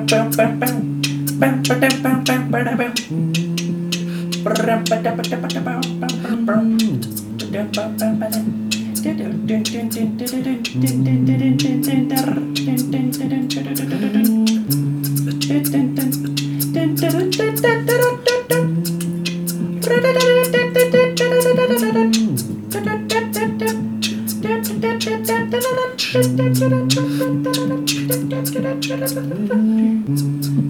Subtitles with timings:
[0.06, 0.89] bow, bow, bow.
[30.10, 30.69] Mm-hmm.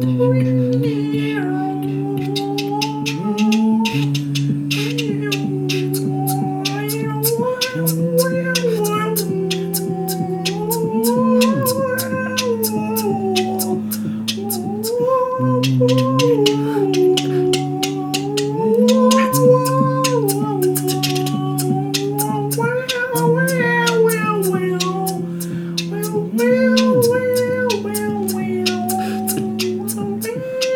[0.00, 0.97] 嗯。